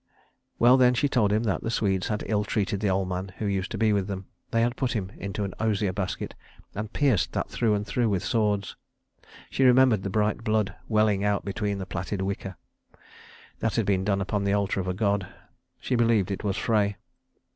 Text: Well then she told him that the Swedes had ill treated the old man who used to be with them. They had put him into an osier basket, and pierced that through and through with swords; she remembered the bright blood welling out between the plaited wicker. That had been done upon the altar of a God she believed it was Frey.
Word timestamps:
Well 0.57 0.77
then 0.77 0.95
she 0.95 1.07
told 1.07 1.31
him 1.31 1.43
that 1.43 1.61
the 1.61 1.69
Swedes 1.69 2.07
had 2.07 2.23
ill 2.25 2.43
treated 2.43 2.79
the 2.79 2.89
old 2.89 3.07
man 3.07 3.33
who 3.37 3.45
used 3.45 3.69
to 3.69 3.77
be 3.77 3.93
with 3.93 4.07
them. 4.07 4.25
They 4.49 4.63
had 4.63 4.75
put 4.75 4.93
him 4.93 5.11
into 5.15 5.43
an 5.43 5.53
osier 5.59 5.93
basket, 5.93 6.33
and 6.73 6.91
pierced 6.91 7.33
that 7.33 7.49
through 7.51 7.75
and 7.75 7.85
through 7.85 8.09
with 8.09 8.23
swords; 8.23 8.75
she 9.51 9.63
remembered 9.63 10.01
the 10.01 10.09
bright 10.09 10.43
blood 10.43 10.73
welling 10.87 11.23
out 11.23 11.45
between 11.45 11.77
the 11.77 11.85
plaited 11.85 12.23
wicker. 12.23 12.55
That 13.59 13.75
had 13.75 13.85
been 13.85 14.03
done 14.03 14.21
upon 14.21 14.43
the 14.43 14.53
altar 14.53 14.79
of 14.79 14.87
a 14.87 14.93
God 14.95 15.27
she 15.79 15.93
believed 15.93 16.31
it 16.31 16.43
was 16.43 16.57
Frey. 16.57 16.95